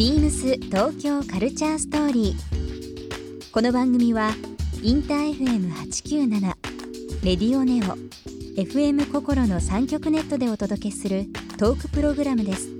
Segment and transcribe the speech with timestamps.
[0.00, 3.52] ビームス東京カルチャーストーリー。
[3.52, 4.30] この番組は
[4.82, 6.40] インター FM897
[7.22, 7.98] レディオネオ
[8.58, 11.26] FM 心の三極ネットでお届けする
[11.58, 12.70] トークプログラムです。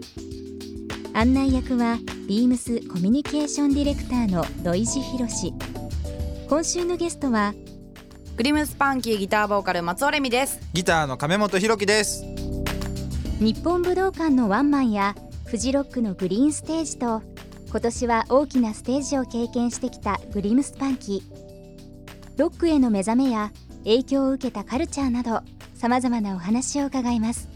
[1.13, 5.53] 案内役はビームスコミュニケーションディレクターの土井博志。
[6.49, 7.53] 今週のゲストは
[8.39, 12.25] グリムスパンキーギターボーカル松尾レミですギターの亀本ひろきです
[13.41, 15.15] 日本武道館のワンマンや
[15.51, 17.25] フジロックのグリーンステージと
[17.71, 22.39] 今年は大きなステージを経験してきたグリムスパンキー。
[22.39, 25.41] ロックへの目覚めや影響を受けたカルチャーなど
[25.75, 27.49] さまざまなお話を伺います。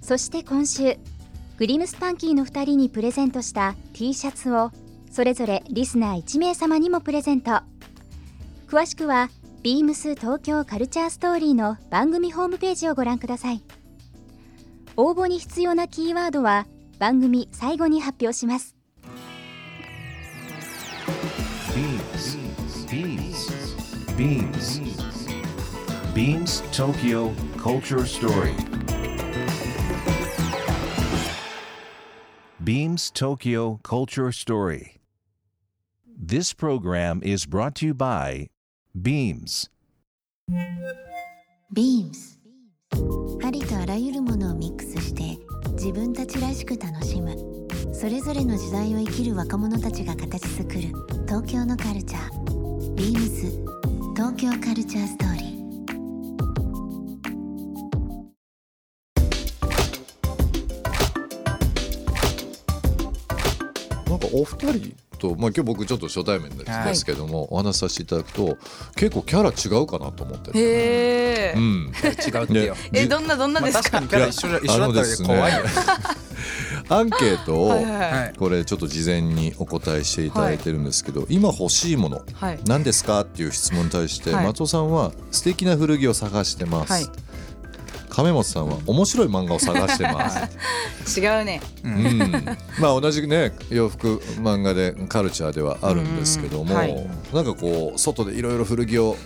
[0.00, 0.96] そして今週
[1.58, 4.70] グリムスパンキーの2人にプレゼントした T シャツを
[5.10, 7.60] それぞれリスナー1名様にもプレゼント。
[8.68, 9.28] 詳しくは
[9.62, 13.62] ビームス東京カルチャーストーリーの番組ホームページをご覧ください。
[14.96, 16.66] 応募に必要なキーワードは
[17.02, 18.76] 番組最後に発表します
[21.74, 23.50] Beams.
[24.16, 24.70] Beams.
[26.14, 28.54] Beams Tokyo Culture Story.
[32.62, 35.00] Beams Tokyo Culture Story.
[36.06, 38.46] This program is brought to you by
[38.94, 39.68] Beams.
[41.74, 42.38] Beams
[43.44, 45.51] ありとあらゆるものをミックスして
[45.84, 47.36] 自分たちらしく楽しむ。
[47.92, 50.80] それぞれの時代を生きる若者たちが形作る。
[51.26, 52.94] 東京のカルチャー。
[52.94, 53.50] ビームス
[54.14, 55.52] 東京カルチャーストーリー。
[64.08, 68.58] なんかお二人と、まあ、今日僕ちょっと初対面ですけども、お話しさせていただくと
[68.96, 75.62] 結構キャラ違うかなと思って、へえ、うん、 違うってよ、えどんなどんなまあ、ですか、確かにキャラ一緒だ一緒だったらあのですね怖いよ。
[75.62, 75.70] ね
[76.88, 78.34] アンケートをはいはいはい。
[78.36, 82.58] これちょっと事前にお答えしていただいてるんですけど、今欲しいものはい。
[82.66, 83.20] 何ですか？
[83.20, 84.46] っていう質問に対して、はい。
[84.46, 87.06] 松尾さんは素敵な古着を探してます、はい
[88.12, 91.62] 亀本さんは面白い漫画を探してます、違うね。
[91.82, 92.18] うん、
[92.78, 96.94] まあ同じね洋服漫画でカルチャーではあるんですけども、はい
[97.32, 97.44] なん。
[97.46, 99.16] かこう外でいろいろ古着を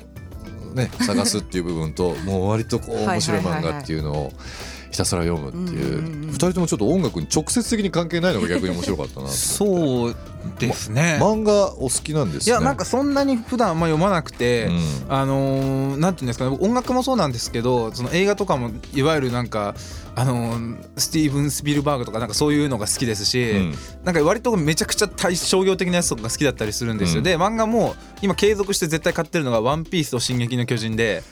[0.75, 3.07] ね探すっていう部分ともう割とこうはい。
[3.07, 4.33] はい面白い漫画っていうのを
[4.97, 5.99] ひたすら読むっていう。
[5.99, 10.17] うんうんうん二人ともちょっと音楽に直接的に関係ないのが逆に面白かったなとそう
[10.59, 12.53] ですね、漫画お好きなんですね。
[12.53, 14.81] いやなんかそんなに普段あんま読まなくて、うん。
[15.09, 16.57] あのーなんていうんですかね。
[16.61, 19.75] 音楽もそうなんですけどその映画とかもいわゆるなんか
[20.15, 23.75] あのースティーブン・スピルバーグとかなんかそういうのが好きですし、うん。
[24.05, 27.25] なんか割とめちゃくちゃ対商業的なやつとかが好きだったりするんですよ、うん。
[27.25, 31.23] で漫画も今継続して絶対買ってるのが「ワンピースと「進撃の巨人で」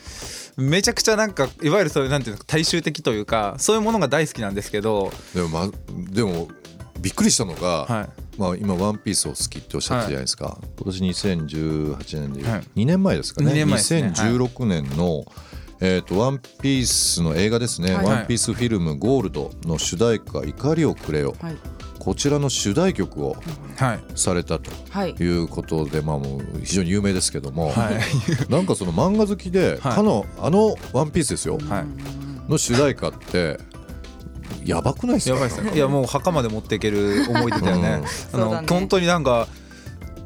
[0.56, 5.70] めちゃくちゃなんかいわゆるそういうなんていうの大衆的というかそういうものが大好きなんですけど、でも,、ま、
[6.10, 6.48] でも
[7.00, 12.62] びっくりしたのが、はい、まあ、今「ワンピースを好きっておっしゃったじゃないですか、今年2018年ではい。
[12.76, 14.12] 2年前ですかね、二年前ですね。
[14.14, 15.25] 2016年の
[15.81, 18.06] 「えー、とワンピースの映画ですね「はい。
[18.06, 21.56] ワンピースフィルムゴールド」の主題歌「怒りをくれよ」はい
[21.99, 23.37] こちらの主題曲を
[23.77, 24.05] はい。
[24.15, 25.10] されたとはい。
[25.12, 28.00] いうことで、まあ、もう非常に有名ですけども、はい。
[28.53, 29.94] なんかその漫画好きで、はい。
[29.94, 32.50] かのあの「ワンピースですよ、はい。
[32.50, 33.59] の主題歌って
[34.65, 35.34] やばくないですか？
[35.34, 35.72] やばいですね。
[35.75, 37.88] いやもう墓まで持っていける思い出だよね。
[37.88, 38.66] あの、そうだね。
[38.69, 39.49] 本当になんか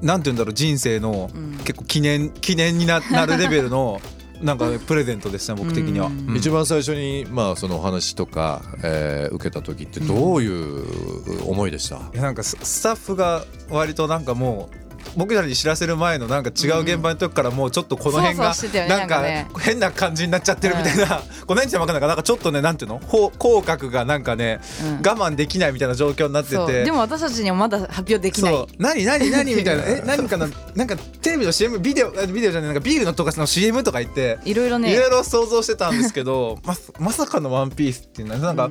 [0.02, 1.58] なんて言うんだろう人生のうん。
[1.64, 4.00] 結構記念記念にななるレベルの
[4.42, 6.36] なんかプレゼントでしたね僕的には、うんうん。
[6.36, 14.87] 一番最初にまあそのお話とか、えー受けた時ってどういう思いでした、いやなんかススタッフが割となんかもう
[15.18, 18.54] 僕らに知らせる前のなんか違う現場の時からもうちょっとこの辺が
[18.86, 19.24] なんか
[19.58, 23.00] 変な感じになっちゃってるみたいな、この辺じゃ分かんないからなんかちょっとねなんていうの？
[23.00, 24.96] ほう口角がなんかね、うん。
[24.98, 26.84] 我慢できないみたいな状況になってて。
[26.84, 28.66] でも私たちにはまだ発表できない。
[28.78, 29.82] 何何何みたいな。
[29.86, 34.38] え何かななんかテレビの CM ビデオあビデオじゃないなんかビールのとかの CM とか言って。
[34.44, 34.92] いろいろね。
[34.92, 38.70] いろいろ想像してたんですけどままさかの「ワンピースっていうのはなんか、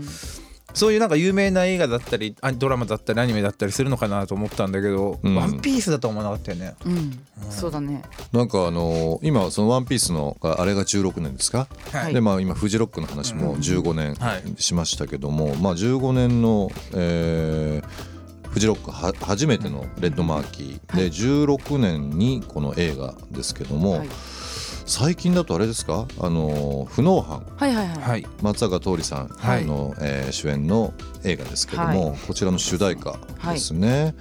[0.74, 5.36] そういうなんか有名な映画だったりあドラマだったりアニメだったりするのかなと思ったんだけど「うん。
[5.36, 6.76] ワンピースだと思わなかったよね。
[6.86, 7.20] うん。
[7.50, 8.04] そうだね。
[8.32, 12.14] なんかあのー今その「ワンピースのあれが16年ですか、はい。
[12.14, 14.44] でまあ今フジロックの話も15年はい。
[14.62, 18.18] しましたけども、まあ15年の、えー
[18.50, 20.96] フジロックは初めてのレッドマーキー。
[20.96, 24.10] で16年にこの映画ですけども、はい
[24.90, 26.08] 最近だとあれですか？
[26.20, 27.46] あのー不能犯。
[27.58, 28.02] はいはいはい。
[28.02, 28.26] はい。
[28.42, 29.66] 松坂桃李さんはい。
[29.66, 30.94] の、えー主演の
[31.26, 33.20] 映画ですけども、はこちらの主題歌
[33.52, 34.16] ですね、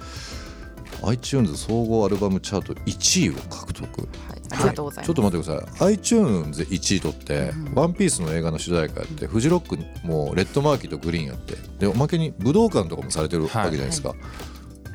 [1.05, 3.83] iTunes 総合アルバムチャート1位を獲得。
[4.01, 4.07] はい。
[4.51, 5.05] ありがとうございます。
[5.05, 5.89] ちょっと待ってください。
[5.93, 14.13] iTunes で1位取って「ワンピースの映画の主題歌やってフジロックもレッドマーキーとグリーンやってでおまけに武道館とかもされてるわけじゃないですか、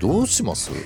[0.01, 0.71] どうします？
[0.71, 0.77] も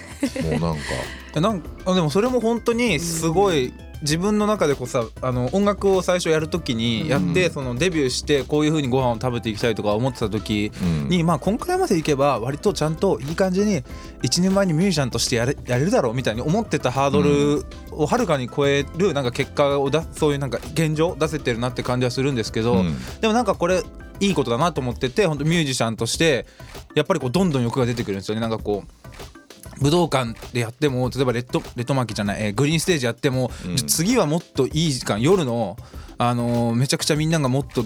[0.48, 0.78] うなんか。
[1.36, 3.72] えなんあでもそれも本当にすごい
[4.02, 11.08] 自分の中でこうさあの音楽を最初やる時にやって、そのデビューしてこういう風にご飯を食べていきたいとか思ってた時うん。
[11.08, 13.82] に、まあこんくらいまでいけば割とちゃんといい感じに
[14.22, 22.94] 一年前にミュージシャンとしてやれやれるだろうみたいに思ってたハードルをはるかに超えるなんか結果をだそういうなんか現状出せてるなって感じはするんですけど、うん。
[23.20, 23.82] でもなんかこれ
[24.20, 26.46] いいことだなと思ってて本当ミュージシャンとして
[26.94, 28.40] やっぱりこうどんどん欲が出てくるんですよね。
[28.40, 29.35] なんかこう
[29.80, 33.76] 武道館でやっても例えばレッドレッドマーキーじゃない、えーグリーンステージやっても、うん。
[33.76, 35.76] 次はもっといい時間夜の、
[36.18, 37.84] あのーめちゃくちゃみんながもっと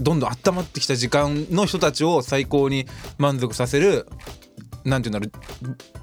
[0.00, 2.86] どんどん温まってきた時間の人たちを最高に
[3.18, 4.06] 満足させる
[4.84, 5.30] なんていうんだろ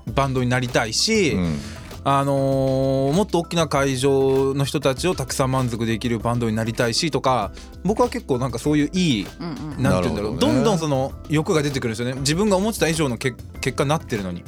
[0.08, 1.58] うバンドになりたいし、うん。
[2.06, 7.52] あのーもっと大きな会場の人たちをたくさん満足できるバンドになりたいしとか
[7.84, 9.84] 僕は結構なんかそういういいうんうん。
[9.84, 10.54] なんて言うんだろう、どね。
[10.56, 12.20] どんどんその欲が出てくるんですよね。
[12.20, 14.44] 自分が思ってた以上のけ結果になってるのに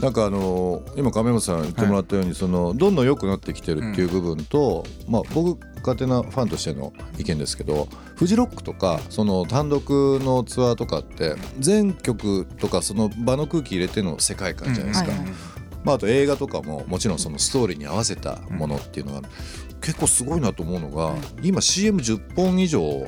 [0.00, 9.88] なんかあの今亀本さん言ってもらったように、そのどんどん良くなってきてるっていう部分と、まあ僕勝手なファンとしての意見ですけどフジロックとかその単独
[10.20, 15.12] のツアーとかって全曲とかその場の空気入れての世界観じゃないですか、
[15.84, 19.28] まあ、あと映画とかももちろんそのストーリーに合わせたものっていうのが
[19.80, 23.06] 結構すごいなと思うのが今 CM10 本以上、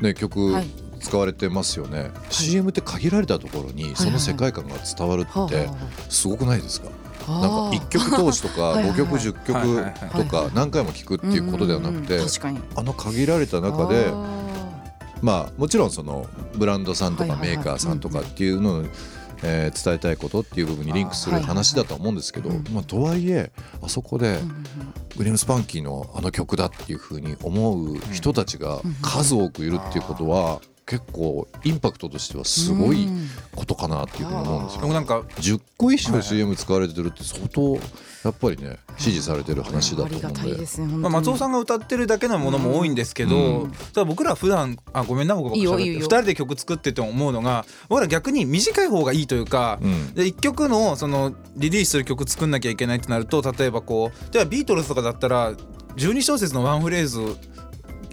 [0.00, 5.68] ね、曲はい使われてますよね、CM って限られたところにその世界観が伝わるって
[6.08, 6.88] すごくないですか？
[7.28, 9.94] なんか1曲通しとかはいはい5曲10はいはいはい。
[9.94, 12.20] 曲とか何回も聴くっていうことではなくて
[12.76, 14.12] あの限られた中で
[15.22, 17.56] まあもちろんそのブランドさんとかはいはいはい。
[17.56, 18.84] メーカーさんとかっていうのを
[19.42, 22.64] えー伝えたいことっていう部分にリンクする話だと思うんですけどうん。
[22.72, 23.50] まあとはいえ
[23.82, 24.38] あそこで
[25.16, 33.28] グリームスパンキーのあの曲だっていうふうに思う人たちが数多くいるっていうことは結構インパクトとしてはすごいうん。
[33.54, 34.80] ことかなっていうふうに思うんですよ。
[34.82, 37.74] でもなんか10個以上 CM 使われてるって相当
[38.24, 40.40] やっぱりね支持されてる話だと思うんで。
[40.40, 40.86] たいですね。
[40.88, 43.70] 本当まあ、に松尾さんが歌ってるだけのものも多いんですけど、うん。
[43.70, 46.06] ただ僕ら普段あごめんな僕ばっかり喋っていいよいいよ。
[46.06, 50.14] 2人で曲作ってて思うのが僕ら逆に短い方がいいというか、うん。
[50.14, 55.52] で1曲のそのリリースする曲作んなきゃいけないってなると例えばこう例えばビートルズとかだったら
[55.96, 57.20] 12小節のワンフレーズ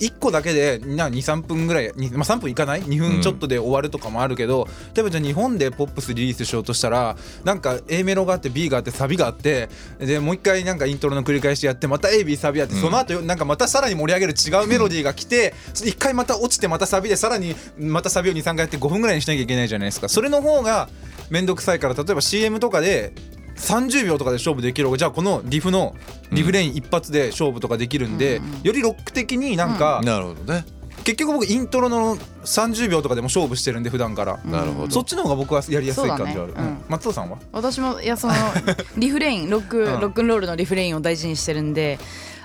[0.01, 9.69] 1個だけで23分ぐらい、にまあ、3分いかない？2分ちょっとで終わるとかもあるけど、例えばじゃあ日本でポップスリリースしようとしたらなんか A メロがあって B があってサビがあって
[9.99, 20.09] でもう一回なんかイントロの繰り返しやってまた AB サビあって、その後なんかまたさらに盛り上げる違うメロディーが来て一回また落ちてまたサビでさらにまたサビを23回やって5分ぐらいにしなきゃいけないじゃないですか。
[20.09, 20.89] それの方が
[21.29, 23.13] 面倒くさいから例えば CM とかで
[23.55, 25.95] 30秒とかで勝負できる方がじゃあこのリフの
[26.31, 30.65] リフレイン一発で勝負とかできるんで、よりロック的になんか、なるほどね。
[31.03, 34.91] 結局僕イントロの30秒とかでも勝負してるんで普段から、なるほど。
[34.91, 36.53] そっちの方が僕はやりやすい感じはある、ね。
[36.59, 36.83] うん。
[36.89, 37.39] 松尾さんは？
[37.51, 38.33] 私もいやその
[38.97, 39.99] リフレインロック、うん。
[39.99, 41.97] ロックンロールのリフレインを大事にしてるんで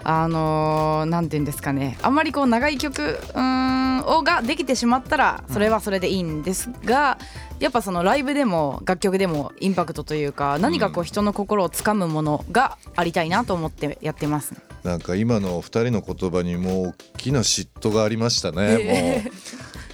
[0.08, 1.98] あのーなんて言うんですかね。
[2.02, 7.18] あんまりこう長い曲うーんをができてしまったらそれはそれでいいんですが、
[7.58, 14.54] やっぱそのライブでも楽曲でもインパクトというか何かこう人の心をつかむものがありたいなと思ってやってます。
[14.84, 19.32] なんか今のお二人の言葉にもう大きな嫉妬がありましたね、 もう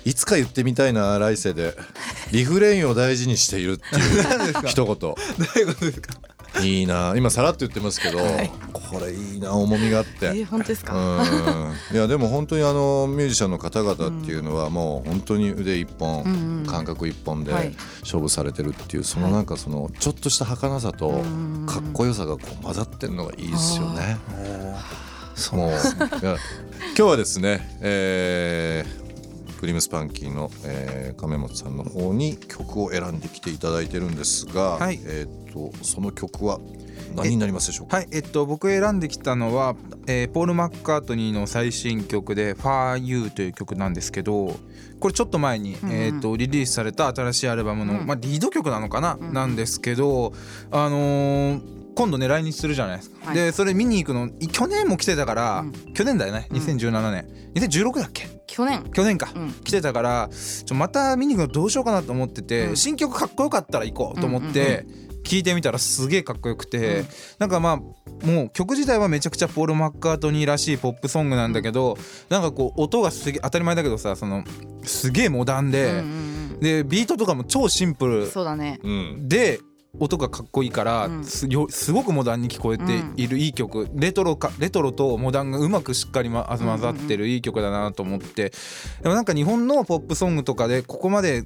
[0.05, 1.75] いつか言ってみたいな来世で。
[2.33, 4.95] リフレインを大事にしているっていう一言。
[4.99, 5.17] ど
[5.57, 6.15] ういうことですか？
[6.63, 7.15] いいな。
[7.17, 8.19] 今さらっと言ってますけど、
[8.93, 10.27] これいいな重みがあって。
[10.27, 11.97] えー本当ですか、うん。
[11.97, 16.67] いやでも本当にあのミュージシャンの方々っていうのはもう本当に腕一本、うんうん。
[16.67, 17.75] 感覚一本ではい。
[18.01, 24.19] 勝負されてるっていうそのなんかそのちょっとした儚さとうんかっこよさがこう混ざってるのがいいですよね。
[25.53, 26.37] もう今
[26.95, 29.03] 日はですね、えー
[29.63, 34.99] クリームスパンキーの、えー亀本さんの方に曲を選んできていただいてるんですが、はい。
[35.05, 36.59] えー、とその曲は
[37.15, 37.99] 何になりますでしょうか？
[37.99, 39.77] はいえっと僕選んできたのは、
[40.09, 44.57] えーポール・マッカートニーの最新曲で「For You」という曲なんですけど
[44.99, 45.95] これちょっと前に、うんうん。
[45.95, 48.07] えー、とリリースされた新しいアルバムの、うん。
[48.07, 49.33] まあ、リード曲なのかな、うん。
[49.33, 50.33] なんですけど
[50.73, 53.35] あのー今度ね来日するじゃないですか、はい。
[53.35, 55.73] でそれ見に行くのい去年も来てたから、うん。
[55.95, 56.57] 去年だよねうん。
[56.59, 58.29] 2017年、2016だっけ？
[58.47, 58.83] 去年。
[58.93, 59.53] 去年か、うん。
[59.65, 62.77] 来てたからちょまた見に行くのどうしようかなと思ってて、うん。
[62.77, 64.87] 新曲かっこよかったら行こうと思って
[65.25, 67.07] 聞いてみたらすげえかっこよくて、うん。
[67.39, 67.77] なんかまあ
[68.27, 71.97] もう曲自体はめちゃくちゃポール・マッカートニーらしいポップソングなんだけど
[72.29, 74.45] なんかこう音がすげえ当たり前だけどさその
[74.85, 78.79] すげえモダンで、うんうんでビートとかも超シンプうんルそうだね。
[78.85, 79.29] うん。
[79.29, 79.59] で
[79.99, 81.25] 音がかっこいいから、うん。
[81.25, 82.85] すよすごくモダンに聞こえて
[83.17, 88.53] いるいい曲、レトロかレトロとモダンがうまくしっかり、ま、混ざってるいい曲だなと思って。
[89.03, 91.45] でもなんか日本のポップソングとかでここまで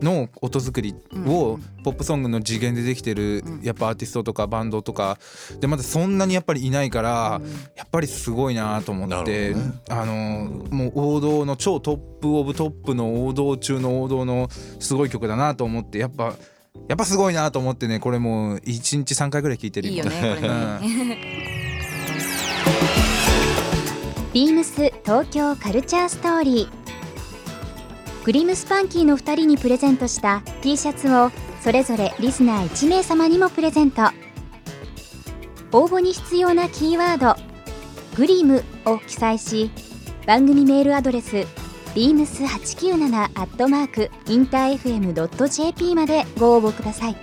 [0.00, 0.94] の音作り
[1.26, 5.18] をポップソングの次元でできてるやっぱアーティストとかバンドとか
[5.60, 7.40] でまだそんなにやっぱりいないから
[7.74, 9.56] やっぱりすごいなと思って、
[9.90, 16.34] あのもう王道の超 top of top の王道中の王道のすごい曲だなと思ってやっぱ
[16.86, 21.48] やっぱすごいなと思ってねこれもう1日3回ぐらい聴いてるいいよねこれね。
[24.32, 26.68] ビームス東京カルチャーストーリー。
[28.24, 31.30] グリムスパンキーの2人にプレゼントした T シャツを
[31.62, 34.02] それぞれリスナー1名様にもプレゼント。
[35.72, 37.36] 応募に必要なキーワード
[38.16, 39.70] 「グリム」を記載し
[40.26, 41.46] 番組メールアドレス
[41.98, 47.16] beams897 アットマークインター FM.jp までご応募ください。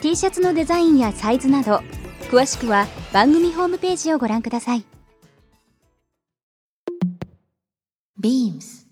[0.00, 1.80] T シャツのデザインやサイズなど
[2.30, 4.84] 詳しくは番組ホームページをご覧ください。
[8.20, 8.86] ビームス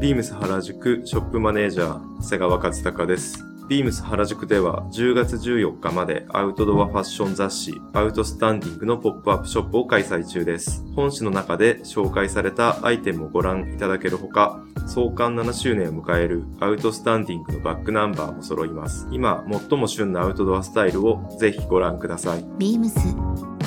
[0.00, 3.49] ビームス原宿ショップマネージャー、瀬川勝孝です。
[3.70, 10.84] ビームス原宿では10月14日までアウトドアファッション雑誌アウトスタンディングのポップアップショップを開催中です。
[10.96, 19.06] 本誌の中で紹介されたアイテムをご覧いただけるほか、創刊7周年を迎えるアウトスタンディングのバックナンバーも揃います。
[19.12, 22.44] 今最も旬なアウトドアスタイルをぜひご覧ください。
[22.58, 22.98] ビームス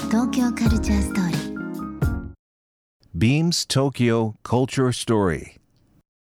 [0.10, 1.54] 東京カルチャーストーリー
[3.18, 5.62] Beams Tokyo Culture Story.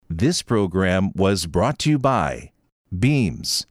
[0.09, 2.54] This program was brought to you by
[2.99, 3.67] Beams.